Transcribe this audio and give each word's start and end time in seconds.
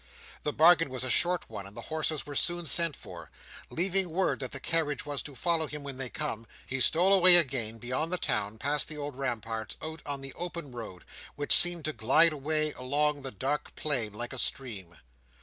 The 0.41 0.51
bargain 0.51 0.89
was 0.89 1.03
a 1.03 1.11
short 1.11 1.47
one; 1.47 1.67
and 1.67 1.77
the 1.77 1.81
horses 1.93 2.25
were 2.25 2.33
soon 2.33 2.65
sent 2.65 2.95
for. 2.95 3.29
Leaving 3.69 4.09
word 4.09 4.39
that 4.39 4.51
the 4.51 4.59
carriage 4.59 5.05
was 5.05 5.21
to 5.21 5.35
follow 5.35 5.67
him 5.67 5.83
when 5.83 5.97
they 5.99 6.09
came, 6.09 6.47
he 6.65 6.79
stole 6.79 7.13
away 7.13 7.35
again, 7.35 7.77
beyond 7.77 8.11
the 8.11 8.17
town, 8.17 8.57
past 8.57 8.87
the 8.87 8.97
old 8.97 9.15
ramparts, 9.15 9.77
out 9.79 10.01
on 10.07 10.21
the 10.21 10.33
open 10.33 10.71
road, 10.71 11.05
which 11.35 11.53
seemed 11.55 11.85
to 11.85 11.93
glide 11.93 12.33
away 12.33 12.71
along 12.71 13.21
the 13.21 13.29
dark 13.29 13.75
plain, 13.75 14.11
like 14.13 14.33
a 14.33 14.39
stream. 14.39 14.97